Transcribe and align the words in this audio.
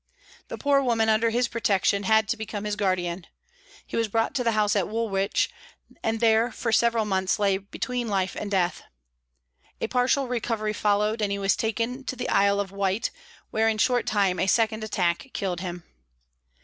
The 0.47 0.57
poor 0.57 0.81
woman 0.81 1.09
under 1.09 1.29
his 1.29 1.47
protection 1.47 2.05
had 2.09 2.27
to 2.29 2.35
become 2.35 2.63
his 2.63 2.75
guardian. 2.75 3.27
He 3.85 3.95
was 3.95 4.07
brought 4.07 4.33
to 4.33 4.43
the 4.43 4.53
house 4.53 4.75
at 4.75 4.87
Woolwich, 4.89 5.47
and 6.01 6.19
there 6.19 6.51
for 6.51 6.71
several 6.71 7.05
months 7.05 7.37
lay 7.37 7.59
between 7.59 8.07
life 8.07 8.35
and 8.35 8.49
death. 8.49 8.81
A 9.79 9.85
partial 9.87 10.27
recovery 10.27 10.73
followed, 10.73 11.21
and 11.21 11.31
he 11.31 11.37
was 11.37 11.55
taken 11.55 12.03
to 12.05 12.15
the 12.15 12.29
Isle 12.29 12.59
of 12.59 12.71
Wight, 12.71 13.11
where, 13.51 13.69
in 13.69 13.75
a 13.75 13.79
short 13.79 14.07
time, 14.07 14.39
a 14.39 14.47
second 14.47 14.83
attack 14.83 15.29
killed 15.33 15.59
him. 15.59 15.83